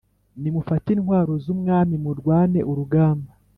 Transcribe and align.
Nimufate 0.41 0.87
intwaro 0.95 1.33
zumwami 1.45 1.95
murwane 2.03 2.59
urugamba 2.71 3.31